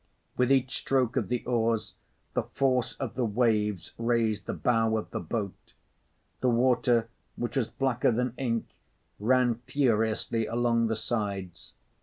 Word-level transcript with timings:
With 0.35 0.51
each 0.51 0.75
stroke 0.79 1.15
of 1.15 1.27
the 1.27 1.45
oars, 1.45 1.93
the 2.33 2.41
force 2.41 2.95
of 2.95 3.13
the 3.13 3.23
waves 3.23 3.93
raised 3.99 4.47
the 4.47 4.53
bow 4.55 4.97
of 4.97 5.11
the 5.11 5.19
boat. 5.19 5.73
The 6.39 6.49
water, 6.49 7.07
which 7.35 7.55
was 7.55 7.69
blacker 7.69 8.11
than 8.11 8.33
ink, 8.35 8.69
ran 9.19 9.61
furiously 9.67 10.47
along 10.47 10.87
the 10.87 10.95
sides. 10.95 11.75